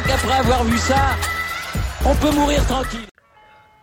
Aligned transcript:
crois 0.00 0.16
qu'après 0.16 0.38
avoir 0.38 0.64
vu 0.64 0.78
ça, 0.78 1.16
on 2.04 2.14
peut 2.14 2.34
mourir 2.34 2.64
tranquille. 2.66 3.00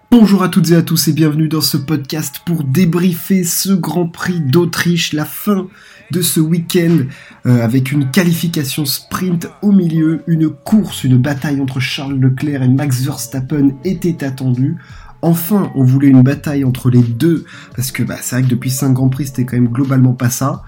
Bonjour 0.09 0.41
à 0.41 0.49
toutes 0.49 0.71
et 0.71 0.75
à 0.75 0.81
tous 0.81 1.07
et 1.07 1.13
bienvenue 1.13 1.47
dans 1.47 1.61
ce 1.61 1.77
podcast 1.77 2.41
pour 2.45 2.63
débriefer 2.63 3.43
ce 3.43 3.71
Grand 3.71 4.07
Prix 4.07 4.39
d'Autriche, 4.39 5.13
la 5.13 5.25
fin 5.25 5.67
de 6.11 6.21
ce 6.21 6.39
week-end 6.39 6.99
euh, 7.45 7.61
avec 7.61 7.91
une 7.91 8.09
qualification 8.09 8.85
sprint 8.85 9.49
au 9.61 9.71
milieu, 9.71 10.23
une 10.27 10.49
course, 10.49 11.03
une 11.03 11.17
bataille 11.17 11.59
entre 11.59 11.79
Charles 11.79 12.17
Leclerc 12.17 12.63
et 12.63 12.69
Max 12.69 13.01
Verstappen 13.01 13.71
était 13.83 14.23
attendue. 14.23 14.77
Enfin, 15.21 15.71
on 15.75 15.83
voulait 15.83 16.07
une 16.07 16.21
bataille 16.21 16.63
entre 16.63 16.89
les 16.89 17.01
deux 17.01 17.45
parce 17.75 17.91
que 17.91 18.03
bah, 18.03 18.17
c'est 18.21 18.37
vrai 18.37 18.43
que 18.43 18.49
depuis 18.49 18.71
5 18.71 18.93
Grands 18.93 19.09
Prix 19.09 19.27
c'était 19.27 19.45
quand 19.45 19.57
même 19.57 19.69
globalement 19.69 20.13
pas 20.13 20.29
ça. 20.29 20.63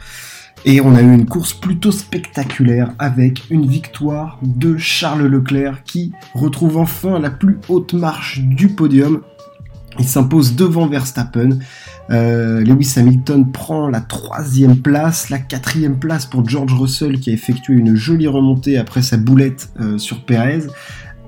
Et 0.65 0.81
on 0.81 0.93
a 0.93 1.01
eu 1.01 1.13
une 1.13 1.25
course 1.25 1.53
plutôt 1.53 1.91
spectaculaire 1.91 2.93
avec 2.99 3.43
une 3.49 3.65
victoire 3.65 4.39
de 4.41 4.77
Charles 4.77 5.25
Leclerc 5.25 5.83
qui 5.83 6.11
retrouve 6.33 6.77
enfin 6.77 7.19
la 7.19 7.29
plus 7.29 7.57
haute 7.69 7.93
marche 7.93 8.39
du 8.41 8.67
podium. 8.69 9.21
Il 9.97 10.05
s'impose 10.05 10.55
devant 10.55 10.87
Verstappen. 10.87 11.59
Euh, 12.09 12.61
Lewis 12.61 12.93
Hamilton 12.97 13.51
prend 13.51 13.87
la 13.87 14.01
troisième 14.01 14.77
place, 14.77 15.29
la 15.29 15.39
quatrième 15.39 15.97
place 15.97 16.25
pour 16.25 16.47
George 16.47 16.73
Russell 16.73 17.19
qui 17.19 17.29
a 17.29 17.33
effectué 17.33 17.75
une 17.75 17.95
jolie 17.95 18.27
remontée 18.27 18.77
après 18.77 19.01
sa 19.01 19.17
boulette 19.17 19.69
euh, 19.79 19.97
sur 19.97 20.25
Perez. 20.25 20.63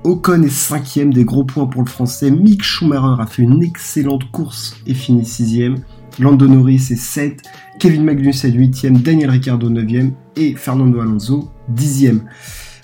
Ocon 0.04 0.42
est 0.42 0.48
cinquième, 0.48 1.12
des 1.12 1.24
gros 1.24 1.44
points 1.44 1.66
pour 1.66 1.82
le 1.82 1.88
français. 1.88 2.30
Mick 2.30 2.64
Schumacher 2.64 3.22
a 3.22 3.26
fait 3.26 3.42
une 3.42 3.62
excellente 3.62 4.30
course 4.32 4.76
et 4.86 4.94
finit 4.94 5.24
sixième. 5.24 5.76
Lando 6.18 6.48
Norris 6.48 6.88
est 6.90 6.96
7, 6.96 7.42
Kevin 7.78 8.04
Magnussen 8.04 8.50
8e, 8.50 9.00
Daniel 9.00 9.30
Ricciardo 9.30 9.70
9e 9.70 10.10
et 10.36 10.54
Fernando 10.56 11.00
Alonso 11.00 11.50
10e. 11.72 12.20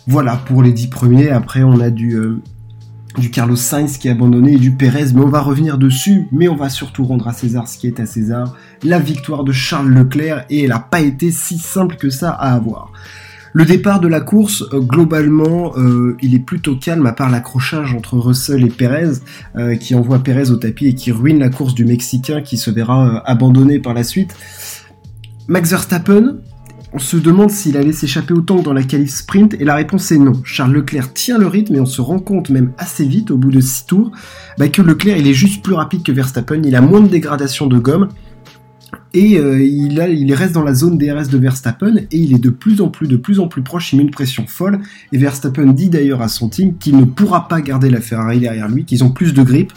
Voilà 0.06 0.36
pour 0.36 0.62
les 0.62 0.72
10 0.72 0.86
premiers. 0.86 1.30
Après, 1.30 1.64
on 1.64 1.80
a 1.80 1.91
du, 1.91 2.14
euh, 2.14 2.41
du 3.19 3.30
Carlos 3.30 3.56
Sainz 3.56 3.98
qui 3.98 4.06
est 4.06 4.12
abandonné 4.12 4.52
et 4.52 4.58
du 4.58 4.70
Perez, 4.70 5.12
mais 5.12 5.20
on 5.20 5.28
va 5.28 5.41
revenir 5.41 5.77
dessus. 5.77 6.28
Mais 6.30 6.46
on 6.46 6.56
va 6.56 6.70
surtout 6.70 7.05
rendre 7.05 7.27
à 7.27 7.33
César 7.33 7.66
ce 7.66 7.78
qui 7.78 7.89
est 7.89 7.98
à 7.98 8.06
César. 8.06 8.55
La 8.84 9.00
victoire 9.00 9.42
de 9.42 9.52
Charles 9.52 9.89
Leclerc 9.89 10.46
et 10.50 10.62
elle 10.62 10.70
n'a 10.70 10.78
pas 10.78 11.00
été 11.00 11.33
si 11.33 11.58
simple 11.58 11.96
que 11.96 12.11
ça 12.11 12.30
à 12.30 12.55
avoir. 12.55 12.92
Le 13.52 13.64
départ 13.64 14.00
de 14.00 14.08
la 14.08 14.20
course, 14.20 14.64
euh, 14.72 14.80
globalement, 14.80 15.72
euh, 15.77 16.16
il 16.20 16.34
est 16.34 16.41
plutôt 16.41 16.77
calme 16.77 17.06
à 17.06 17.12
part 17.12 17.30
l'accrochage 17.30 17.94
entre 17.94 18.18
Russell 18.18 18.64
et 18.64 18.68
Perez, 18.68 19.20
euh, 19.56 19.77
qui 19.77 19.94
envoie 19.94 20.18
Perez 20.18 20.50
au 20.50 20.56
tapis 20.56 20.88
et 20.88 20.94
qui 20.94 21.12
ruine 21.12 21.38
la 21.38 21.48
course 21.48 21.74
du 21.74 21.84
Mexicain 21.84 22.42
qui 22.42 22.56
se 22.56 22.70
verra 22.70 23.22
abandonné 23.27 23.78
par 23.78 23.94
la 23.94 24.05
suite. 24.05 24.34
Max 25.46 25.70
Verstappen, 25.70 26.36
on 26.92 26.98
se 26.98 27.16
demande 27.16 27.50
s'il 27.50 27.77
allait 27.77 27.92
s'échapper 27.92 28.34
autant 28.34 28.62
dans 28.62 28.72
la 28.72 28.82
qualif 28.82 29.10
sprint, 29.10 29.55
et 29.55 29.64
la 29.64 29.74
réponse 29.74 30.10
est 30.10 30.18
non. 30.18 30.33
Charles 30.44 30.72
Leclerc 30.72 31.12
tient 31.12 31.38
le 31.38 31.46
rythme 31.46 31.74
et 31.74 31.80
on 31.80 31.86
se 31.86 32.00
rend 32.00 32.18
compte 32.18 32.50
même 32.50 32.72
assez 32.78 33.05
vite, 33.05 33.30
au 33.30 33.36
bout 33.36 33.50
de 33.50 33.60
6 33.60 33.86
tours, 33.86 34.12
bah, 34.58 34.68
que 34.68 34.83
Leclerc 34.83 35.16
il 35.16 35.27
est 35.27 35.34
juste 35.34 35.62
plus 35.62 35.74
rapide 35.74 36.02
que 36.02 36.12
Verstappen, 36.12 36.62
il 36.64 36.74
a 36.77 36.80
moins 36.80 37.00
de 37.00 37.08
dégradation 37.08 37.66
de 37.66 37.78
gomme, 37.78 38.08
et 39.14 39.39
euh, 39.39 39.62
il, 39.62 40.34
reste 40.34 40.53
dans 40.53 40.62
la 40.62 40.75
zone 40.75 40.98
DRS 40.98 41.28
de 41.28 41.39
Verstappen 41.39 41.97
et 41.97 42.19
il 42.19 42.34
est 42.34 42.39
de 42.39 42.51
plus 42.51 42.81
en 42.81 42.89
plus, 42.89 43.09
de 43.09 43.17
plus 43.17 43.41
en 43.41 43.48
plus 43.48 43.62
proche. 43.62 43.92
Il 43.92 43.97
met 43.97 44.03
une 44.03 44.11
pression 44.11 44.47
folle. 44.47 44.81
Et 45.12 45.19
Verstappen 45.19 45.67
dit 45.67 45.89
d'ailleurs 45.89 46.20
à 46.20 46.28
son 46.28 46.48
team 46.48 46.77
qu'il 46.78 46.97
ne 46.97 47.05
pourra 47.05 47.48
pas 47.48 47.61
garder 47.61 47.91
la 47.91 48.01
Ferrari 48.01 48.41
derrière 48.41 48.69
lui, 48.69 48.84
qu'ils 48.84 49.05
ont 49.05 49.11
plus 49.11 49.33
de 49.33 49.42
grippe. 49.42 49.73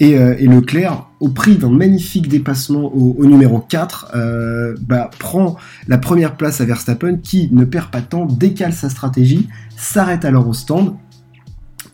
Et, 0.00 0.16
euh, 0.18 0.34
Leclerc, 0.40 1.06
au 1.20 1.28
prix 1.28 1.56
d'un 1.56 1.68
magnifique 1.68 2.26
dépassement 2.26 2.90
au, 2.94 3.26
numéro 3.26 3.58
4, 3.58 4.12
euh, 4.14 4.74
bah, 4.80 5.10
prend 5.18 5.56
la 5.86 5.98
première 5.98 6.36
place 6.36 6.62
à 6.62 6.64
Verstappen 6.64 7.18
qui 7.18 7.50
ne 7.52 7.64
perd 7.64 7.90
pas 7.90 8.00
de 8.00 8.06
temps, 8.06 8.24
décale 8.24 8.72
sa 8.72 8.88
stratégie, 8.88 9.46
s'arrête 9.76 10.24
alors 10.24 10.48
au 10.48 10.54
stand 10.54 10.94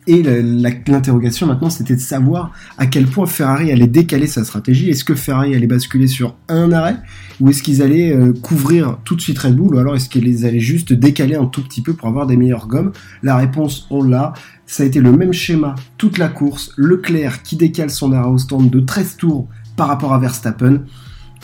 et 0.07 0.23
l'interrogation 0.23 1.47
maintenant, 1.47 1.69
c'était 1.69 1.97
de 1.97 2.01
savoir 2.01 2.53
à 2.79 2.87
quel 2.87 3.07
point 3.07 3.27
Ferrari 3.27 3.73
allait 3.73 3.89
décaler 3.89 4.29
sa 4.29 4.45
stratégie. 4.45 4.89
Est-ce 4.89 5.05
que 5.05 5.17
Ferrari 5.17 5.55
allait 5.55 5.67
basculer 5.67 6.07
sur 6.07 6.37
un 6.49 6.71
arrêt 6.71 6.97
ou 7.41 7.51
est-ce 7.51 7.63
qu'ils 7.63 7.83
allaient 7.83 8.13
euh, 8.13 8.33
couvrir 8.33 8.99
tout 9.05 9.17
de 9.17 9.21
suite 9.21 9.39
Red 9.39 9.57
Bull 9.57 9.75
ou 9.75 9.79
alors 9.79 9.97
est-ce 9.97 10.09
qu'ils 10.09 10.47
allaient 10.47 10.61
juste 10.61 10.93
décaler 10.93 11.35
un 11.35 11.47
tout 11.47 11.63
petit 11.63 11.83
peu 11.83 11.93
pour 11.93 12.09
avoir 12.09 12.27
des 12.27 12.37
meilleures 12.37 12.69
gommes? 12.69 12.93
La 13.23 13.37
réponse, 13.37 13.87
on 13.91 14.03
l'a. 14.03 14.33
Ça 14.65 14.85
a 14.85 14.87
été 14.87 15.01
le 15.01 15.13
même 15.13 15.33
schéma 15.33 15.75
toute 15.99 16.19
la 16.19 16.29
course. 16.29 16.73
Leclerc 16.77 17.43
qui 17.43 17.57
décale 17.57 17.91
son 17.91 18.13
arrêt 18.13 18.31
au 18.31 18.39
stand 18.39 18.71
de 18.71 18.81
13 18.81 19.17
tours 19.17 19.49
par 19.77 19.89
rapport 19.89 20.15
à 20.15 20.19
Verstappen. 20.19 20.83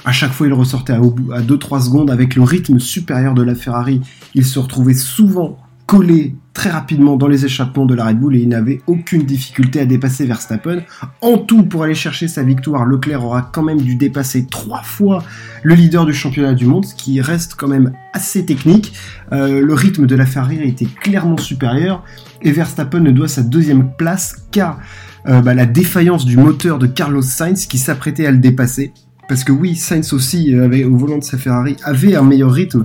À 0.04 0.12
chaque 0.12 0.32
fois, 0.32 0.46
il 0.46 0.52
ressortait 0.52 0.94
à 0.94 1.00
2-3 1.00 1.84
secondes 1.84 2.10
avec 2.10 2.34
le 2.36 2.42
rythme 2.42 2.78
supérieur 2.78 3.34
de 3.34 3.42
la 3.42 3.54
Ferrari. 3.54 4.00
Il 4.34 4.44
se 4.44 4.58
retrouvait 4.58 4.94
souvent 4.94 5.58
collé 5.86 6.36
très 6.54 6.70
rapidement 6.70 7.16
dans 7.16 7.28
les 7.28 7.44
échappements 7.44 7.86
de 7.86 7.94
la 7.94 8.06
Red 8.06 8.20
Bull 8.20 8.36
et 8.36 8.40
il 8.40 8.48
n'avait 8.48 8.82
aucune 8.86 9.24
difficulté 9.24 9.80
à 9.80 9.86
dépasser 9.86 10.26
Verstappen. 10.26 10.82
En 11.20 11.38
tout, 11.38 11.62
pour 11.62 11.82
aller 11.82 11.94
chercher 11.94 12.28
sa 12.28 12.42
victoire, 12.42 12.84
Leclerc 12.84 13.24
aura 13.24 13.42
quand 13.42 13.62
même 13.62 13.80
dû 13.80 13.96
dépasser 13.96 14.46
trois 14.46 14.82
fois 14.82 15.24
le 15.62 15.74
leader 15.74 16.04
du 16.04 16.12
championnat 16.12 16.54
du 16.54 16.66
monde, 16.66 16.84
ce 16.84 16.94
qui 16.94 17.20
reste 17.20 17.54
quand 17.54 17.68
même 17.68 17.92
assez 18.12 18.44
technique. 18.44 18.92
Euh, 19.32 19.60
le 19.60 19.74
rythme 19.74 20.06
de 20.06 20.14
la 20.14 20.26
Ferrari 20.26 20.60
était 20.62 20.86
clairement 20.86 21.38
supérieur 21.38 22.04
et 22.42 22.52
Verstappen 22.52 23.00
ne 23.00 23.10
doit 23.10 23.28
sa 23.28 23.42
deuxième 23.42 23.92
place 23.96 24.36
qu'à 24.50 24.78
euh, 25.28 25.40
bah, 25.40 25.54
la 25.54 25.66
défaillance 25.66 26.26
du 26.26 26.36
moteur 26.36 26.78
de 26.78 26.86
Carlos 26.86 27.22
Sainz 27.22 27.66
qui 27.66 27.78
s'apprêtait 27.78 28.26
à 28.26 28.30
le 28.30 28.38
dépasser. 28.38 28.92
Parce 29.28 29.44
que 29.44 29.52
oui, 29.52 29.76
Sainz 29.76 30.12
aussi, 30.12 30.54
avait, 30.54 30.84
au 30.84 30.96
volant 30.96 31.19
de 31.19 31.24
sa 31.24 31.38
Ferrari, 31.38 31.76
avait 31.84 32.16
un 32.16 32.22
meilleur 32.22 32.50
rythme 32.50 32.84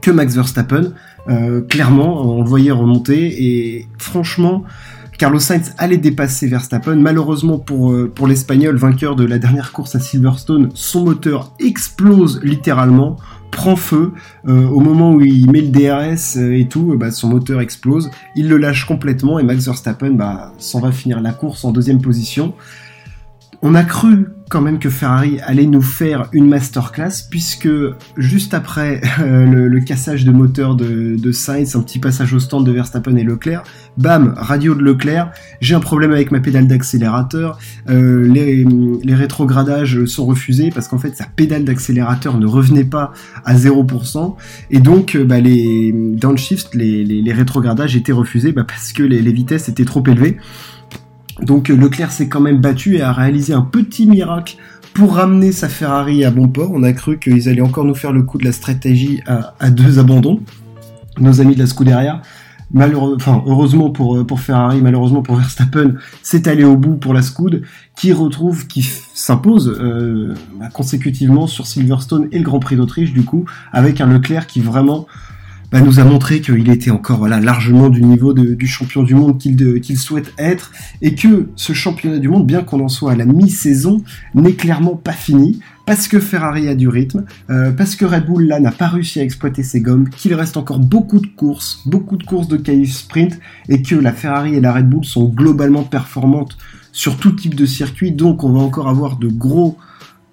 que 0.00 0.10
Max 0.10 0.34
Verstappen. 0.34 0.92
Euh, 1.28 1.62
clairement, 1.62 2.36
on 2.36 2.42
le 2.42 2.48
voyait 2.48 2.70
remonter 2.70 3.44
et 3.44 3.88
franchement, 3.98 4.64
Carlos 5.18 5.38
Sainz 5.38 5.74
allait 5.78 5.96
dépasser 5.96 6.46
Verstappen. 6.46 6.96
Malheureusement 6.96 7.58
pour, 7.58 7.92
euh, 7.92 8.10
pour 8.12 8.26
l'Espagnol, 8.26 8.76
vainqueur 8.76 9.16
de 9.16 9.24
la 9.24 9.38
dernière 9.38 9.72
course 9.72 9.94
à 9.94 10.00
Silverstone, 10.00 10.70
son 10.74 11.04
moteur 11.04 11.52
explose 11.60 12.40
littéralement, 12.42 13.16
prend 13.50 13.76
feu. 13.76 14.12
Euh, 14.46 14.68
au 14.68 14.80
moment 14.80 15.12
où 15.12 15.20
il 15.20 15.50
met 15.50 15.60
le 15.60 15.68
DRS 15.68 16.36
et 16.36 16.66
tout, 16.68 16.96
bah, 16.98 17.10
son 17.10 17.28
moteur 17.28 17.60
explose. 17.60 18.10
Il 18.34 18.48
le 18.48 18.56
lâche 18.56 18.84
complètement 18.84 19.38
et 19.38 19.44
Max 19.44 19.64
Verstappen 19.66 20.10
bah, 20.10 20.52
s'en 20.58 20.80
va 20.80 20.92
finir 20.92 21.20
la 21.20 21.32
course 21.32 21.64
en 21.64 21.70
deuxième 21.70 22.02
position. 22.02 22.54
On 23.62 23.74
a 23.74 23.84
cru 23.84 24.26
quand 24.48 24.60
même 24.60 24.78
que 24.78 24.90
Ferrari 24.90 25.38
allait 25.40 25.66
nous 25.66 25.82
faire 25.82 26.28
une 26.32 26.46
masterclass 26.46 27.26
puisque 27.30 27.68
juste 28.16 28.54
après 28.54 29.00
euh, 29.20 29.68
le, 29.68 29.80
cassage 29.80 30.24
de 30.24 30.32
moteur 30.32 30.74
de, 30.74 31.16
de, 31.16 31.32
Sainz, 31.32 31.76
un 31.76 31.82
petit 31.82 31.98
passage 31.98 32.32
au 32.32 32.40
stand 32.40 32.64
de 32.64 32.72
Verstappen 32.72 33.16
et 33.16 33.24
Leclerc, 33.24 33.64
bam, 33.96 34.34
radio 34.36 34.74
de 34.74 34.82
Leclerc, 34.82 35.32
j'ai 35.60 35.74
un 35.74 35.80
problème 35.80 36.12
avec 36.12 36.30
ma 36.30 36.40
pédale 36.40 36.66
d'accélérateur, 36.66 37.58
euh, 37.88 38.26
les, 38.26 38.64
les, 38.64 39.14
rétrogradages 39.14 40.04
sont 40.06 40.26
refusés 40.26 40.70
parce 40.74 40.88
qu'en 40.88 40.98
fait 40.98 41.16
sa 41.16 41.24
pédale 41.24 41.64
d'accélérateur 41.64 42.38
ne 42.38 42.46
revenait 42.46 42.84
pas 42.84 43.12
à 43.44 43.54
0% 43.54 44.34
et 44.70 44.80
donc 44.80 45.14
euh, 45.14 45.24
bah, 45.24 45.40
les 45.40 45.92
downshift, 45.92 46.74
les, 46.74 47.04
les, 47.04 47.32
rétrogradages 47.32 47.96
étaient 47.96 48.12
refusés 48.12 48.52
bah, 48.52 48.64
parce 48.66 48.92
que 48.92 49.02
les, 49.02 49.22
les 49.22 49.32
vitesses 49.32 49.68
étaient 49.68 49.84
trop 49.84 50.04
élevées. 50.06 50.38
Donc 51.40 51.70
euh, 51.70 51.76
Leclerc 51.76 52.12
s'est 52.12 52.28
quand 52.28 52.40
même 52.40 52.60
battu 52.60 52.96
et 52.96 53.02
a 53.02 53.12
réalisé 53.12 53.52
un 53.52 53.62
petit 53.62 54.06
miracle 54.06 54.56
pour 54.92 55.16
ramener 55.16 55.52
sa 55.52 55.68
Ferrari 55.68 56.24
à 56.24 56.30
bon 56.30 56.48
port. 56.48 56.70
On 56.72 56.82
a 56.82 56.92
cru 56.92 57.18
qu'ils 57.18 57.48
allaient 57.48 57.60
encore 57.60 57.84
nous 57.84 57.94
faire 57.94 58.12
le 58.12 58.22
coup 58.22 58.38
de 58.38 58.44
la 58.44 58.52
stratégie 58.52 59.20
à, 59.26 59.70
deux 59.70 59.98
abandons. 59.98 60.40
Nos 61.18 61.40
amis 61.40 61.54
de 61.54 61.60
la 61.60 61.66
Scuderia. 61.66 62.22
Malheureux, 62.72 63.14
enfin, 63.16 63.42
heureusement 63.46 63.90
pour, 63.90 64.16
euh, 64.16 64.24
pour 64.24 64.40
Ferrari, 64.40 64.80
malheureusement 64.80 65.22
pour 65.22 65.36
Verstappen, 65.36 65.94
c'est 66.22 66.48
allé 66.48 66.64
au 66.64 66.76
bout 66.76 66.96
pour 66.96 67.12
la 67.12 67.22
Scud, 67.22 67.62
qui 67.96 68.12
retrouve, 68.12 68.66
qui 68.66 68.82
s'impose 69.14 69.68
euh, 69.80 70.34
consécutivement 70.72 71.46
sur 71.46 71.66
Silverstone 71.66 72.28
et 72.32 72.38
le 72.38 72.44
Grand 72.44 72.58
Prix 72.58 72.76
d'Autriche, 72.76 73.12
du 73.12 73.22
coup, 73.22 73.44
avec 73.72 74.00
un 74.00 74.06
Leclerc 74.06 74.46
qui 74.46 74.60
vraiment 74.60 75.06
bah, 75.70 75.80
nous 75.80 76.00
a 76.00 76.04
montré 76.04 76.40
qu'il 76.40 76.70
était 76.70 76.90
encore 76.90 77.18
voilà, 77.18 77.40
largement 77.40 77.88
du 77.88 78.02
niveau 78.02 78.32
du 78.32 78.66
champion 78.66 79.02
du 79.02 79.14
monde 79.14 79.38
qu'il 79.38 79.98
souhaite 79.98 80.32
être, 80.38 80.72
et 81.02 81.14
que 81.14 81.48
ce 81.56 81.72
championnat 81.72 82.18
du 82.18 82.28
monde, 82.28 82.46
bien 82.46 82.62
qu'on 82.62 82.80
en 82.80 82.88
soit 82.88 83.12
à 83.12 83.16
la 83.16 83.24
mi-saison, 83.24 84.02
n'est 84.34 84.54
clairement 84.54 84.96
pas 84.96 85.12
fini, 85.12 85.60
parce 85.86 86.08
que 86.08 86.20
Ferrari 86.20 86.68
a 86.68 86.74
du 86.74 86.88
rythme, 86.88 87.24
euh, 87.50 87.70
parce 87.72 87.96
que 87.96 88.04
Red 88.04 88.26
Bull 88.26 88.46
là 88.46 88.60
n'a 88.60 88.70
pas 88.70 88.88
réussi 88.88 89.20
à 89.20 89.22
exploiter 89.22 89.62
ses 89.62 89.80
gommes, 89.80 90.08
qu'il 90.08 90.34
reste 90.34 90.56
encore 90.56 90.78
beaucoup 90.78 91.18
de 91.18 91.26
courses, 91.26 91.82
beaucoup 91.86 92.16
de 92.16 92.24
courses 92.24 92.48
de 92.48 92.56
qualif 92.56 92.94
sprint, 92.94 93.38
et 93.68 93.82
que 93.82 93.94
la 93.94 94.12
Ferrari 94.12 94.54
et 94.54 94.60
la 94.60 94.72
Red 94.72 94.88
Bull 94.88 95.04
sont 95.04 95.28
globalement 95.28 95.82
performantes 95.82 96.56
sur 96.92 97.16
tout 97.16 97.32
type 97.32 97.54
de 97.56 97.66
circuit, 97.66 98.12
donc 98.12 98.44
on 98.44 98.52
va 98.52 98.60
encore 98.60 98.88
avoir 98.88 99.16
de 99.16 99.28
gros 99.28 99.76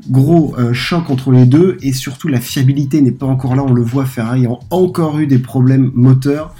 gros 0.09 0.55
euh, 0.57 0.73
choc 0.73 1.09
entre 1.09 1.31
les 1.31 1.45
deux 1.45 1.77
et 1.81 1.93
surtout 1.93 2.27
la 2.27 2.39
fiabilité 2.39 3.01
n'est 3.01 3.11
pas 3.11 3.25
encore 3.25 3.55
là. 3.55 3.63
On 3.63 3.73
le 3.73 3.83
voit, 3.83 4.05
Ferrari 4.05 4.45
a 4.45 4.51
encore 4.69 5.19
eu 5.19 5.27
des 5.27 5.39
problèmes 5.39 5.91
moteurs. 5.93 6.53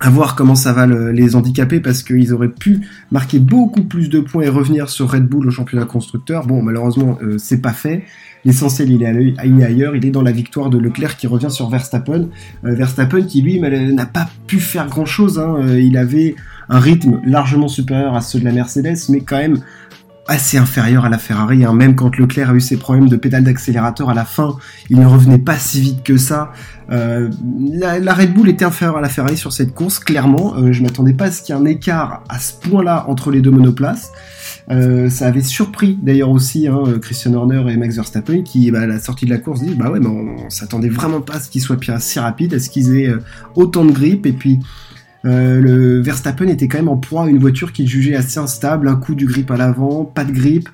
à 0.00 0.10
voir 0.10 0.34
comment 0.34 0.56
ça 0.56 0.72
va 0.72 0.86
les 0.86 1.36
handicaper 1.36 1.78
parce 1.78 2.02
qu'ils 2.02 2.32
auraient 2.32 2.48
pu 2.48 2.80
marquer 3.12 3.38
beaucoup 3.38 3.84
plus 3.84 4.08
de 4.08 4.18
points 4.18 4.42
et 4.42 4.48
revenir 4.48 4.88
sur 4.88 5.10
Red 5.10 5.26
Bull 5.26 5.46
au 5.46 5.50
championnat 5.50 5.84
constructeur. 5.84 6.46
Bon, 6.46 6.60
malheureusement, 6.60 7.18
euh, 7.22 7.38
c'est 7.38 7.60
pas 7.60 7.72
fait. 7.72 8.04
L'essentiel, 8.44 8.90
il 8.90 9.02
est 9.02 9.38
ailleurs. 9.38 9.94
Il 9.94 10.04
est 10.04 10.10
dans 10.10 10.22
la 10.22 10.32
victoire 10.32 10.70
de 10.70 10.78
Leclerc 10.78 11.16
qui 11.16 11.26
revient 11.26 11.50
sur 11.50 11.68
Verstappen. 11.68 12.28
Euh, 12.64 12.74
Verstappen 12.74 13.22
qui, 13.22 13.40
lui, 13.40 13.60
n'a 13.60 14.06
pas 14.06 14.28
pu 14.46 14.58
faire 14.58 14.88
grand-chose. 14.88 15.38
Hein. 15.38 15.56
Euh, 15.60 15.80
il 15.80 15.96
avait 15.96 16.34
un 16.68 16.80
rythme 16.80 17.20
largement 17.24 17.68
supérieur 17.68 18.14
à 18.14 18.20
ceux 18.20 18.40
de 18.40 18.44
la 18.44 18.52
Mercedes, 18.52 18.96
mais 19.10 19.20
quand 19.20 19.36
même 19.36 19.60
assez 20.28 20.56
inférieur 20.56 21.04
à 21.04 21.08
la 21.08 21.18
Ferrari. 21.18 21.64
Hein. 21.64 21.74
Même 21.74 21.96
quand 21.96 22.16
Leclerc 22.16 22.50
a 22.50 22.54
eu 22.54 22.60
ses 22.60 22.76
problèmes 22.76 23.08
de 23.08 23.16
pédale 23.16 23.44
d'accélérateur 23.44 24.08
à 24.08 24.14
la 24.14 24.24
fin, 24.24 24.56
il 24.88 25.00
ne 25.00 25.06
revenait 25.06 25.38
pas 25.38 25.58
si 25.58 25.80
vite 25.80 26.02
que 26.02 26.16
ça. 26.16 26.52
Euh, 26.90 27.30
la, 27.70 28.14
Red 28.14 28.34
Bull 28.34 28.48
était 28.48 28.64
inférieure 28.64 28.98
à 28.98 29.00
la 29.00 29.08
Ferrari 29.08 29.36
sur 29.36 29.52
cette 29.52 29.74
course, 29.74 29.98
clairement. 29.98 30.54
Euh, 30.56 30.72
je 30.72 30.82
m'attendais 30.82 31.14
pas 31.14 31.26
à 31.26 31.30
ce 31.30 31.42
qu'il 31.42 31.54
y 31.54 31.58
ait 31.58 31.60
un 31.60 31.64
écart 31.64 32.22
à 32.28 32.38
ce 32.38 32.52
point-là 32.54 33.06
entre 33.08 33.30
les 33.30 33.40
deux 33.40 33.50
monoplaces. 33.50 34.12
Euh, 34.70 35.10
ça 35.10 35.26
avait 35.26 35.42
surpris 35.42 35.98
d'ailleurs 36.00 36.30
aussi 36.30 36.68
hein, 36.68 36.84
Christian 37.00 37.34
Horner 37.34 37.64
et 37.68 37.76
Max 37.76 37.96
Verstappen 37.96 38.42
qui, 38.42 38.70
bah, 38.70 38.82
à 38.82 38.86
la 38.86 39.00
sortie 39.00 39.24
de 39.24 39.30
la 39.30 39.38
course, 39.38 39.60
disent 39.60 39.76
bah 39.76 39.90
ouais, 39.90 39.98
mais 39.98 40.06
on, 40.06 40.50
s'attendait 40.50 40.88
vraiment 40.88 41.20
pas 41.20 41.34
à 41.34 41.40
ce 41.40 41.50
qu'ils 41.50 41.62
soient 41.62 41.76
si 41.98 42.18
rapides, 42.20 42.54
à 42.54 42.60
ce 42.60 42.70
qu'ils 42.70 42.96
aient 42.96 43.12
autant 43.56 43.84
de 43.84 43.90
grippe 43.90 44.24
et 44.24 44.32
puis 44.32 44.60
euh, 45.24 45.60
le 45.60 46.00
Verstappen 46.00 46.48
était 46.48 46.68
quand 46.68 46.78
même 46.78 46.88
en 46.88 46.96
proie 46.96 47.24
à 47.24 47.28
une 47.28 47.38
voiture 47.38 47.72
qu'il 47.72 47.86
jugeait 47.86 48.16
assez 48.16 48.38
instable, 48.38 48.88
un 48.88 48.96
coup 48.96 49.14
du 49.14 49.26
grip 49.26 49.50
à 49.50 49.56
l'avant, 49.56 50.04
pas 50.04 50.24
de 50.24 50.32
grip. 50.32 50.68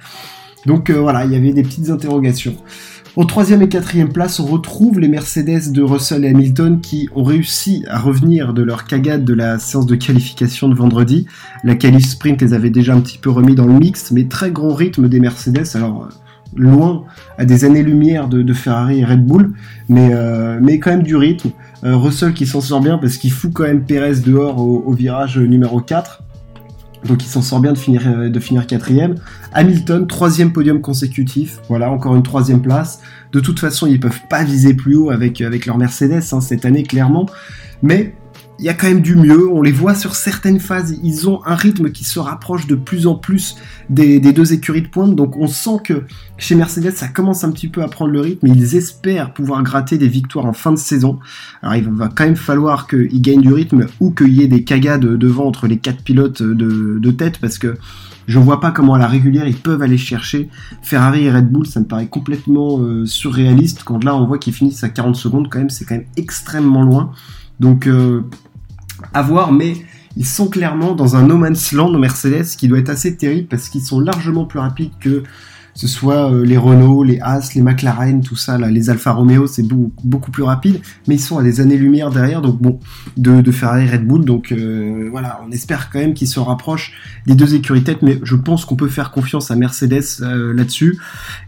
Donc 0.66 0.90
euh, 0.90 0.94
voilà, 0.94 1.24
il 1.24 1.32
y 1.32 1.36
avait 1.36 1.52
des 1.52 1.62
petites 1.62 1.90
interrogations. 1.90 2.56
Au 3.16 3.24
troisième 3.24 3.62
et 3.62 3.68
quatrième 3.68 4.12
place, 4.12 4.38
on 4.38 4.46
retrouve 4.46 5.00
les 5.00 5.08
Mercedes 5.08 5.72
de 5.72 5.82
Russell 5.82 6.24
et 6.24 6.28
Hamilton 6.28 6.80
qui 6.80 7.08
ont 7.14 7.24
réussi 7.24 7.84
à 7.88 7.98
revenir 7.98 8.54
de 8.54 8.62
leur 8.62 8.84
cagade 8.84 9.24
de 9.24 9.34
la 9.34 9.58
séance 9.58 9.86
de 9.86 9.96
qualification 9.96 10.68
de 10.68 10.74
vendredi. 10.74 11.26
La 11.64 11.74
qualif 11.74 12.06
sprint 12.06 12.40
les 12.42 12.54
avait 12.54 12.70
déjà 12.70 12.94
un 12.94 13.00
petit 13.00 13.18
peu 13.18 13.30
remis 13.30 13.56
dans 13.56 13.66
le 13.66 13.72
mix, 13.72 14.12
mais 14.12 14.24
très 14.24 14.52
grand 14.52 14.72
rythme 14.72 15.08
des 15.08 15.18
Mercedes. 15.18 15.66
Alors 15.74 16.04
euh, 16.04 16.14
loin 16.56 17.04
à 17.38 17.44
des 17.44 17.64
années-lumière 17.64 18.28
de, 18.28 18.52
Ferrari 18.52 19.00
et 19.00 19.04
Red 19.04 19.26
Bull, 19.26 19.52
mais, 19.88 20.10
mais 20.62 20.78
quand 20.78 20.90
même 20.90 21.02
du 21.02 21.14
rythme. 21.14 21.50
Euh, 21.84 21.96
Russell 21.96 22.34
qui 22.34 22.46
s'en 22.46 22.60
sort 22.60 22.80
bien 22.80 22.98
parce 22.98 23.16
qu'il 23.16 23.30
fout 23.30 23.52
quand 23.52 23.64
même 23.64 23.84
Perez 23.84 24.20
dehors 24.20 24.58
au, 24.60 24.92
virage 24.92 25.38
numéro 25.38 25.80
4. 25.80 26.22
Donc 27.04 27.22
il 27.22 27.28
s'en 27.28 27.42
sort 27.42 27.60
bien 27.60 27.72
de 27.72 27.78
finir, 27.78 28.02
euh, 28.06 28.28
de 28.28 28.40
finir 28.40 28.66
quatrième. 28.66 29.14
Hamilton, 29.52 30.06
troisième 30.06 30.52
podium 30.52 30.80
consécutif. 30.80 31.58
Voilà, 31.68 31.90
encore 31.90 32.16
une 32.16 32.22
troisième 32.22 32.60
place. 32.60 33.00
De 33.32 33.40
toute 33.40 33.60
façon, 33.60 33.86
ils 33.86 34.00
peuvent 34.00 34.22
pas 34.28 34.42
viser 34.42 34.74
plus 34.74 34.96
haut 34.96 35.10
avec, 35.10 35.40
avec 35.40 35.66
leur 35.66 35.78
Mercedes 35.78 36.22
hein, 36.32 36.40
cette 36.40 36.64
année, 36.64 36.82
clairement. 36.82 37.26
Mais 37.82 38.14
il 38.58 38.64
y 38.64 38.68
a 38.68 38.74
quand 38.74 38.88
même 38.88 39.02
du 39.02 39.14
mieux. 39.14 39.48
On 39.50 39.62
les 39.62 39.72
voit 39.72 39.94
sur 39.94 40.16
certaines 40.16 40.58
phases. 40.58 40.98
Ils 41.02 41.28
ont 41.28 41.40
un 41.46 41.54
rythme 41.54 41.90
qui 41.90 42.04
se 42.04 42.18
rapproche 42.18 42.66
de 42.66 42.74
plus 42.74 43.06
en 43.06 43.14
plus 43.14 43.56
des, 43.88 44.18
deux 44.20 44.52
écuries 44.52 44.82
de 44.82 44.88
pointe. 44.88 45.14
Donc 45.14 45.36
on 45.36 45.46
sent 45.46 45.78
que 45.84 46.04
chez 46.38 46.56
Mercedes, 46.56 46.92
ça 46.92 47.08
commence 47.08 47.44
un 47.44 47.52
petit 47.52 47.68
peu 47.68 47.82
à 47.82 47.88
prendre 47.88 48.10
le 48.10 48.20
rythme. 48.20 48.48
Ils 48.48 48.74
espèrent 48.74 49.32
pouvoir 49.32 49.62
gratter 49.62 49.96
des 49.96 50.08
victoires 50.08 50.46
en 50.46 50.52
fin 50.52 50.72
de 50.72 50.78
saison. 50.78 51.20
Alors 51.62 51.76
il 51.76 51.88
va 51.88 52.08
quand 52.08 52.24
même 52.24 52.36
falloir 52.36 52.88
qu'ils 52.88 53.22
gagnent 53.22 53.42
du 53.42 53.52
rythme 53.52 53.86
ou 54.00 54.10
qu'il 54.10 54.32
y 54.34 54.42
ait 54.42 54.48
des 54.48 54.64
cagades 54.64 55.06
devant 55.06 55.46
entre 55.46 55.68
les 55.68 55.78
quatre 55.78 56.02
pilotes 56.02 56.42
de, 56.42 57.10
tête 57.10 57.38
parce 57.38 57.58
que 57.58 57.76
je 58.26 58.38
vois 58.38 58.60
pas 58.60 58.70
comment 58.70 58.94
à 58.94 58.98
la 58.98 59.06
régulière 59.06 59.48
ils 59.48 59.56
peuvent 59.56 59.80
aller 59.80 59.96
chercher 59.96 60.50
Ferrari 60.82 61.24
et 61.24 61.32
Red 61.32 61.50
Bull. 61.50 61.66
Ça 61.66 61.80
me 61.80 61.86
paraît 61.86 62.08
complètement 62.08 62.80
euh, 62.80 63.06
surréaliste. 63.06 63.84
Quand 63.84 64.02
là 64.04 64.16
on 64.16 64.26
voit 64.26 64.38
qu'ils 64.38 64.52
finissent 64.52 64.84
à 64.84 64.88
40 64.88 65.16
secondes, 65.16 65.48
quand 65.48 65.58
même, 65.58 65.70
c'est 65.70 65.84
quand 65.84 65.94
même 65.94 66.06
extrêmement 66.16 66.82
loin. 66.82 67.12
Donc 67.60 67.86
euh, 67.86 68.24
à 69.12 69.22
voir, 69.22 69.52
mais 69.52 69.74
ils 70.16 70.26
sont 70.26 70.48
clairement 70.48 70.94
dans 70.94 71.16
un 71.16 71.26
no 71.26 71.36
man's 71.36 71.72
land 71.72 71.96
Mercedes 71.98 72.56
qui 72.56 72.68
doit 72.68 72.78
être 72.78 72.90
assez 72.90 73.16
terrible 73.16 73.48
parce 73.48 73.68
qu'ils 73.68 73.82
sont 73.82 74.00
largement 74.00 74.44
plus 74.44 74.58
rapides 74.58 74.90
que 75.00 75.22
ce 75.78 75.86
soit 75.86 76.32
euh, 76.32 76.44
les 76.44 76.56
Renault, 76.56 77.04
les 77.04 77.20
Haas, 77.20 77.50
les 77.54 77.62
McLaren, 77.62 78.20
tout 78.20 78.34
ça, 78.34 78.58
là, 78.58 78.68
les 78.68 78.90
Alfa 78.90 79.12
Romeo, 79.12 79.46
c'est 79.46 79.62
beaucoup, 79.62 80.32
plus 80.32 80.42
rapide, 80.42 80.80
mais 81.06 81.14
ils 81.14 81.20
sont 81.20 81.38
à 81.38 81.44
des 81.44 81.60
années-lumière 81.60 82.10
derrière, 82.10 82.42
donc 82.42 82.60
bon, 82.60 82.80
de, 83.16 83.48
Ferrari 83.52 83.88
Red 83.88 84.04
Bull, 84.04 84.24
donc 84.24 84.50
euh, 84.50 85.06
voilà, 85.12 85.40
on 85.46 85.52
espère 85.52 85.88
quand 85.90 86.00
même 86.00 86.14
qu'ils 86.14 86.26
se 86.26 86.40
rapprochent 86.40 86.94
des 87.26 87.36
deux 87.36 87.54
écuries 87.54 87.84
tête, 87.84 88.02
mais 88.02 88.18
je 88.24 88.34
pense 88.34 88.64
qu'on 88.64 88.74
peut 88.74 88.88
faire 88.88 89.12
confiance 89.12 89.52
à 89.52 89.56
Mercedes 89.56 90.02
euh, 90.20 90.52
là-dessus, 90.52 90.98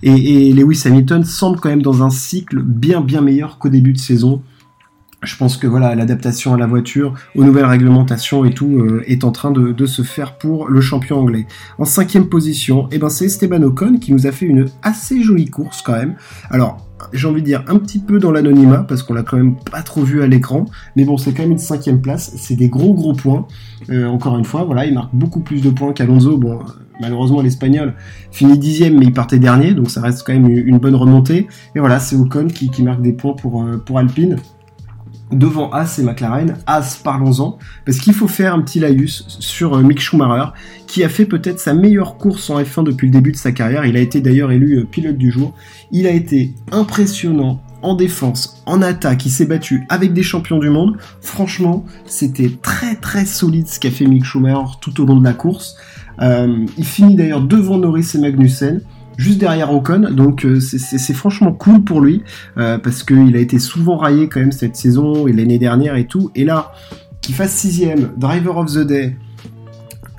et, 0.05 0.49
et 0.49 0.53
Lewis 0.53 0.83
Hamilton 0.85 1.25
semble 1.25 1.59
quand 1.59 1.69
même 1.69 1.83
dans 1.83 2.05
un 2.05 2.11
cycle 2.11 2.63
bien 2.63 3.01
bien 3.01 3.23
meilleur 3.23 3.59
qu'au 3.59 3.69
début 3.69 3.93
de 3.93 3.99
saison, 3.99 4.43
je 5.23 5.37
pense 5.37 5.57
que 5.57 5.67
voilà 5.67 5.95
l'adaptation 5.95 6.55
à 6.55 6.59
la 6.59 6.67
voiture, 6.67 7.15
aux 7.35 7.45
nouvelles 7.45 7.67
réglementations 7.67 8.45
et 8.45 8.53
tout 8.53 8.79
euh, 8.79 9.03
est 9.07 9.25
en 9.25 9.33
train 9.33 9.51
de, 9.51 9.87
se 9.87 10.03
faire 10.03 10.37
pour 10.37 10.69
le 10.69 10.81
champion 10.81 11.19
anglais. 11.19 11.47
En 11.79 11.85
cinquième 11.85 12.29
position, 12.29 12.89
eh 12.93 12.99
ben 12.99 13.09
c'est 13.09 13.25
Esteban 13.25 13.63
Ocon 13.63 13.99
qui 13.99 14.13
nous 14.13 14.27
a 14.27 14.33
fait 14.33 14.47
une 14.47 14.67
assez 14.83 15.23
jolie 15.23 15.51
course 15.51 15.83
quand 15.83 15.95
même. 15.95 16.15
Alors 16.51 16.87
j'ai 17.13 17.27
envie 17.27 17.41
de 17.41 17.47
dire 17.47 17.65
un 17.67 17.79
petit 17.79 17.99
peu 17.99 18.19
dans 18.19 18.31
l'anonymat 18.31 18.85
parce 18.87 19.03
qu'on 19.03 19.15
l'a 19.15 19.23
quand 19.23 19.39
même 19.39 19.57
pas 19.57 19.83
trop 19.83 20.03
vu 20.03 20.23
à 20.23 20.27
l'écran, 20.27 20.67
mais 20.97 21.05
bon 21.05 21.17
c'est 21.17 21.33
quand 21.33 21.43
même 21.43 21.53
une 21.53 21.59
cinquième 21.59 22.01
place, 22.01 22.35
c'est 22.37 22.57
des 22.57 22.69
gros 22.69 22.95
gros 22.95 23.15
points. 23.15 23.47
Euh, 23.91 24.07
encore 24.07 24.39
une 24.39 24.45
fois, 24.45 24.65
voilà 24.65 24.87
il 24.87 24.95
marque 24.95 25.15
beaucoup 25.15 25.41
plus 25.41 25.61
de 25.61 25.71
points 25.71 25.93
qu'Alonso. 25.93 26.37
Bon 26.37 26.61
malheureusement 27.01 27.41
l'Espagnol 27.41 27.95
finit 28.31 28.59
dixième 28.59 28.99
mais 28.99 29.07
il 29.07 29.15
partait 29.15 29.39
dernier 29.39 29.73
donc 29.73 29.91
ça 29.91 30.03
reste 30.03 30.23
quand 30.25 30.35
même 30.35 30.49
une 30.49 30.79
bonne 30.79 30.95
remontée. 30.95 31.49
Et 31.75 31.81
voilà 31.81 31.99
c'est 31.99 32.17
Ocon 32.17 32.47
qui, 32.47 32.71
marque 32.83 33.03
des 33.03 33.13
points 33.13 33.35
pour, 33.35 33.63
euh, 33.63 33.79
pour 33.79 33.99
Alpine 33.99 34.37
devant 35.31 35.71
As 35.71 35.99
et 35.99 36.03
McLaren. 36.03 36.57
As, 36.67 37.01
parlons-en, 37.03 37.59
parce 37.85 37.99
qu'il 37.99 38.15
faut 38.15 38.29
faire 38.29 38.55
un 38.55 38.61
petit 38.61 38.81
laïus 38.81 39.25
sur 39.41 39.75
euh, 39.75 39.83
Mick 39.83 40.01
Schumacher, 40.01 40.51
qui 40.87 41.05
a 41.05 41.09
fait 41.09 41.27
peut-être 41.27 41.61
sa 41.61 41.75
meilleure 41.75 42.17
course 42.17 42.51
en 42.51 42.61
F1 42.61 42.85
depuis 42.85 43.07
le 43.07 43.13
début 43.13 43.33
de 43.33 43.37
sa 43.37 43.53
carrière. 43.53 43.85
Il 43.85 43.97
a 43.97 44.01
été 44.01 44.21
d'ailleurs 44.21 44.53
élu 44.53 44.79
euh, 44.79 44.85
pilote 44.85 45.17
du 45.17 45.31
jour. 45.31 45.55
Il 45.93 46.07
a 46.07 46.11
été 46.11 46.55
impressionnant 46.73 47.63
en 47.83 47.95
défense, 47.95 48.63
en 48.67 48.83
attaque, 48.83 49.25
il 49.25 49.31
s'est 49.31 49.47
battu 49.47 49.87
avec 49.89 50.13
des 50.13 50.23
champions 50.23 50.59
du 50.59 50.69
monde. 50.69 50.99
Franchement, 51.23 51.87
c'était 52.05 52.51
très 52.61 52.95
très 52.97 53.25
solide 53.25 53.69
ce 53.69 53.81
qu'a 53.81 53.91
fait 53.91 54.05
Mick 54.05 54.25
Schumacher 54.25 54.77
tout 54.83 55.01
au 55.01 55.07
long 55.07 55.17
de 55.17 55.25
la 55.25 55.33
course. 55.33 55.77
Euh, 56.21 56.67
il 56.77 56.85
finit 56.85 57.15
d'ailleurs 57.17 57.41
devant 57.41 57.79
Norris 57.79 58.11
et 58.15 58.19
Magnussen 58.19 58.83
juste 59.17 59.39
derrière 59.39 59.73
Ocon. 59.73 60.11
Donc 60.11 60.45
euh, 60.45 60.61
c'est 60.61 61.15
franchement 61.15 61.53
cool 61.53 61.83
pour 61.83 62.01
lui 62.01 62.23
euh, 62.59 62.79
parce 62.79 63.03
qu'il 63.03 63.37
a 63.37 63.41
été 63.41 63.59
souvent 63.59 63.97
raillé 63.97 64.29
quand 64.29 64.41
même 64.41 64.53
cette 64.53 64.77
saison 64.77 65.27
et 65.27 65.33
l'année 65.33 65.59
dernière 65.59 65.97
et 65.97 66.07
tout. 66.07 66.31
Et 66.35 66.45
là, 66.45 66.73
qu'il 67.21 67.35
fasse 67.35 67.53
sixième, 67.53 68.11
driver 68.17 68.57
of 68.57 68.73
the 68.73 68.87
day, 68.87 69.17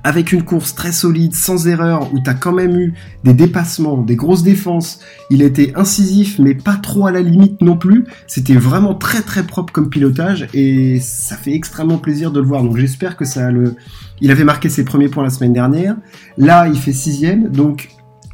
avec 0.04 0.32
une 0.32 0.44
course 0.44 0.74
très 0.74 0.92
solide, 0.92 1.36
sans 1.36 1.68
erreur, 1.68 2.12
où 2.14 2.20
tu 2.20 2.30
as 2.30 2.34
quand 2.34 2.54
même 2.54 2.76
eu 2.76 2.94
des 3.24 3.34
dépassements, 3.34 3.98
des 4.02 4.16
grosses 4.16 4.44
défenses, 4.44 5.00
il 5.30 5.42
était 5.42 5.74
incisif, 5.76 6.40
mais 6.40 6.56
pas 6.56 6.76
trop 6.76 7.06
à 7.06 7.12
la 7.12 7.22
limite 7.22 7.62
non 7.62 7.78
plus. 7.78 8.06
C'était 8.28 8.56
vraiment 8.56 8.96
très 8.96 9.22
très 9.22 9.44
propre 9.44 9.72
comme 9.72 9.90
pilotage, 9.90 10.48
et 10.54 11.00
ça 11.00 11.36
fait 11.36 11.54
extrêmement 11.54 11.98
plaisir 11.98 12.32
de 12.32 12.40
le 12.40 12.48
voir. 12.48 12.64
Donc 12.64 12.78
j'espère 12.78 13.16
que 13.16 13.26
ça 13.26 13.52
le... 13.52 13.76
Il 14.22 14.32
avait 14.32 14.44
marqué 14.44 14.70
ses 14.70 14.86
premiers 14.86 15.10
points 15.10 15.24
la 15.24 15.30
semaine 15.30 15.54
dernière. 15.54 15.96
Là, 16.38 16.68
il 16.68 16.78
fait 16.78 16.94
sixième, 16.94 17.50
donc 17.50 17.90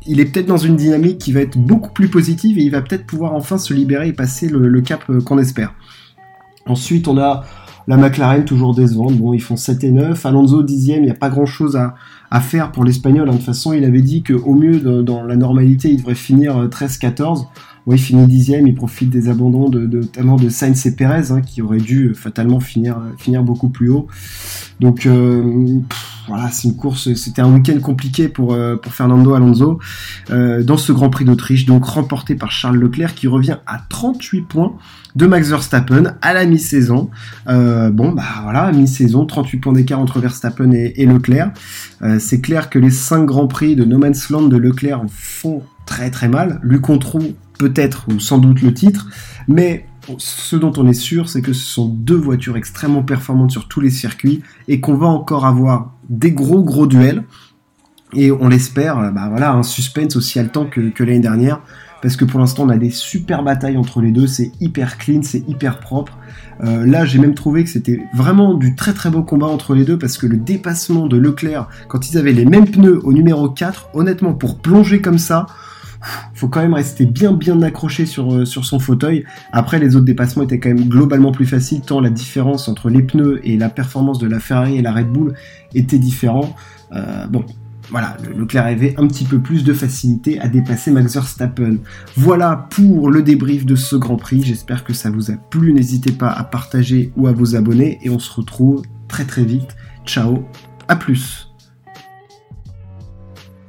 il 0.08 0.20
est 0.20 0.26
peut-être 0.26 0.48
dans 0.48 0.58
une 0.58 0.76
dynamique 0.76 1.18
qui 1.20 1.32
va 1.32 1.42
être 1.42 1.58
beaucoup 1.58 1.92
plus 1.92 2.08
positive 2.08 2.58
et 2.58 2.64
il 2.64 2.72
va 2.72 2.82
peut-être 2.82 3.06
pouvoir 3.06 3.34
enfin 3.34 3.58
se 3.58 3.74
libérer 3.74 4.10
et 4.10 4.14
passer 4.14 4.48
le, 4.48 4.82
cap 4.82 5.04
euh, 5.10 5.22
qu'on 5.22 5.38
espère. 5.38 5.74
Ensuite, 6.66 7.08
on 7.08 7.18
a 7.18 7.44
la 7.88 7.96
McLaren 7.96 8.44
toujours 8.44 8.76
décevante. 8.76 9.16
Bon, 9.18 9.34
ils 9.34 9.42
font 9.42 9.56
7 9.56 9.84
et 9.84 9.92
9. 9.92 10.26
Alonso 10.26 10.64
10 10.64 10.88
il 10.88 11.02
n'y 11.04 11.10
a 11.10 11.14
pas 11.14 11.30
grand-chose 11.30 11.78
à, 11.78 12.42
faire 12.42 12.72
pour 12.72 12.84
l'Espagnol. 12.84 13.30
Hein. 13.30 13.34
De 13.34 13.38
toute 13.38 13.46
façon, 13.46 13.72
il 13.74 13.86
avait 13.86 14.02
dit 14.02 14.24
qu'au 14.24 14.54
mieux, 14.54 14.80
dans 15.04 15.24
la 15.24 15.36
normalité, 15.36 15.90
il 15.90 15.98
devrait 15.98 16.16
finir 16.16 16.68
13-14. 16.68 17.40
Euh, 17.40 17.44
oui, 17.86 17.96
il 17.96 18.00
finit 18.00 18.28
dixième, 18.28 18.68
il 18.68 18.76
profite 18.76 19.10
des 19.10 19.30
abandons 19.30 19.70
de, 19.70 19.86
notamment 19.86 20.36
de 20.36 20.50
Sainz 20.50 20.86
et 20.86 20.96
Perez, 20.96 21.32
hein, 21.32 21.40
qui 21.40 21.62
auraient 21.62 21.78
dû 21.78 22.10
euh, 22.10 22.14
fatalement 22.14 22.60
finir, 22.60 22.98
beaucoup 23.44 23.70
plus 23.70 23.90
haut. 23.90 24.08
Donc 24.82 25.08
voilà, 26.27 26.50
c'est 26.50 26.67
une 26.67 26.75
course, 26.75 27.13
c'était 27.15 27.41
un 27.41 27.51
week-end 27.51 27.79
compliqué 27.79 28.27
pour, 28.27 28.53
euh, 28.53 28.75
Fernando 28.89 29.34
Alonso 29.34 29.79
dans 30.29 30.77
ce 30.77 30.91
Grand 30.91 31.10
Prix 31.10 31.25
d'Autriche, 31.25 31.65
donc 31.65 31.86
remporté 31.86 32.36
par 32.36 32.51
Charles 32.51 32.77
Leclerc, 32.77 33.15
qui 33.15 33.27
revient 33.27 33.57
à 33.65 33.79
38 33.89 34.41
points 34.41 34.74
de 35.15 35.25
Max 35.25 35.50
Verstappen 35.50 36.15
à 36.22 36.34
la 36.34 36.46
mi-saison. 36.46 37.10
bon, 37.46 38.12
bah 38.12 38.24
voilà, 38.43 38.72
mi-saison, 38.72 39.25
38 39.25 39.57
points 39.60 39.74
d'écart 39.74 40.00
entre 40.00 40.19
Verstappen 40.19 40.72
et, 40.72 41.05
Leclerc. 41.05 41.51
c'est 42.19 42.41
clair 42.41 42.69
que 42.69 42.79
les 42.79 42.91
5 42.91 43.25
Grands 43.25 43.48
Prix 43.48 43.75
de 43.75 43.84
No 43.84 43.98
Man's 43.98 44.29
Land 44.29 44.48
de 44.48 44.57
Leclerc 44.57 45.03
font 45.10 45.63
très 45.86 46.12
très 46.12 46.27
mal. 46.27 46.60
Lui 46.62 46.79
contre 46.79 47.19
peut-être 47.57 48.05
ou 48.10 48.19
sans 48.19 48.38
doute 48.38 48.62
le 48.62 48.74
titre, 48.74 49.07
mais 49.48 49.86
ce 50.18 50.56
dont 50.56 50.72
on 50.78 50.88
est 50.88 50.94
sûr, 50.94 51.30
c'est 51.30 51.42
que 51.42 51.54
ce 51.54 51.66
sont 51.66 51.88
deux 51.88 52.16
voitures 52.16 52.58
extrêmement 52.58 53.04
performantes 53.04 53.52
sur 53.52 53.68
tous 53.68 53.82
les 53.82 53.90
circuits 53.90 54.42
et 54.68 54.80
qu'on 54.80 54.96
va 54.96 55.08
encore 55.08 55.46
avoir 55.46 55.94
des 56.10 56.32
gros 56.32 56.64
gros 56.64 56.88
duels. 56.88 57.24
Et 58.14 58.32
on 58.32 58.48
l'espère, 58.48 59.12
bah 59.14 59.28
voilà, 59.30 59.52
un 59.52 59.64
suspense 59.64 60.16
aussi 60.16 60.40
haletant 60.40 60.66
que, 60.66 60.90
que 60.90 61.04
l'année 61.04 61.20
dernière. 61.20 61.62
parce 62.02 62.16
que 62.16 62.26
pour 62.26 62.40
l'instant 62.40 62.64
on 62.64 62.70
a 62.70 62.78
des 62.78 62.90
super 62.90 63.44
batailles 63.44 63.76
entre 63.76 64.02
les 64.02 64.12
deux, 64.12 64.28
c'est 64.28 64.52
hyper 64.62 64.98
clean, 64.98 65.22
c'est 65.24 65.44
hyper 65.48 65.80
propre. 65.80 66.18
Euh, 66.64 66.86
là 66.86 67.06
j'ai 67.06 67.20
même 67.20 67.36
trouvé 67.36 67.64
que 67.64 67.70
c'était 67.70 68.00
vraiment 68.16 68.54
du 68.54 68.76
très 68.76 68.94
très 68.94 69.10
beau 69.10 69.24
combat 69.24 69.48
entre 69.48 69.76
les 69.76 69.84
deux 69.84 69.98
parce 69.98 70.18
que 70.18 70.26
le 70.26 70.38
dépassement 70.38 71.06
de 71.06 71.18
Leclerc 71.18 71.68
quand 71.88 72.10
ils 72.10 72.18
avaient 72.18 72.34
les 72.34 72.46
mêmes 72.46 72.66
pneus 72.66 73.00
au 73.04 73.14
numéro 73.14 73.50
4, 73.50 73.90
honnêtement 73.94 74.34
pour 74.34 74.60
plonger 74.60 75.02
comme 75.02 75.20
ça, 75.20 75.48
faut 76.34 76.48
quand 76.48 76.62
même 76.62 76.74
rester 76.74 77.06
bien 77.06 77.34
bien 77.34 77.62
accroché 77.62 78.06
sur, 78.06 78.34
euh, 78.34 78.46
sur 78.46 78.66
son 78.66 78.80
fauteuil. 78.80 79.26
Après, 79.52 79.80
les 79.80 79.96
autres 79.96 80.06
dépassements 80.06 80.44
étaient 80.44 80.60
quand 80.60 80.70
même 80.70 80.88
globalement 80.88 81.32
plus 81.32 81.46
faciles, 81.46 81.82
tant 81.82 82.02
la 82.02 82.10
différence 82.10 82.68
entre 82.68 82.90
les 82.90 83.04
pneus 83.04 83.40
et 83.44 83.58
la 83.58 83.70
performance 83.70 84.20
de 84.20 84.28
la 84.28 84.40
Ferrari 84.40 84.78
et 84.78 84.82
la 84.82 84.94
Red 84.94 85.08
Bull 85.08 85.34
était 85.74 86.00
différent. 86.00 86.56
Euh, 86.94 87.28
bon, 87.28 87.44
voilà, 87.90 88.18
Leclerc 88.36 88.66
avait 88.66 88.96
un 88.98 89.08
petit 89.08 89.24
peu 89.24 89.40
plus 89.40 89.64
de 89.64 89.74
facilité 89.74 90.40
à 90.40 90.48
dépasser 90.48 90.92
Max 90.92 91.14
Verstappen. 91.14 91.78
Voilà 92.16 92.68
pour 92.70 93.10
le 93.10 93.22
débrief 93.22 93.66
de 93.66 93.76
ce 93.76 93.96
Grand 93.96 94.18
Prix. 94.18 94.44
J'espère 94.44 94.84
que 94.84 94.94
ça 94.94 95.10
vous 95.10 95.32
a 95.32 95.36
plu. 95.36 95.74
N'hésitez 95.74 96.12
pas 96.12 96.30
à 96.30 96.44
partager 96.44 97.12
ou 97.16 97.28
à 97.28 97.32
vous 97.32 97.56
abonner 97.56 98.00
et 98.02 98.10
on 98.10 98.20
se 98.20 98.32
retrouve 98.32 98.82
très 99.08 99.24
très 99.24 99.44
vite. 99.44 99.76
Ciao, 100.06 100.44
à 100.88 100.96
plus. 100.96 101.47